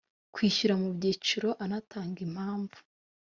kwishyura 0.33 0.73
mu 0.81 0.87
byiciro 0.95 1.49
anatanga 1.63 2.19
impamvu 2.27 2.77